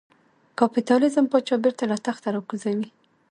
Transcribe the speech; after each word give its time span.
کاپیتالېزم 0.59 1.25
پاچا 1.31 1.55
بېرته 1.63 1.83
له 1.91 1.97
تخته 2.05 2.27
را 2.33 2.41
کوزوي. 2.49 2.87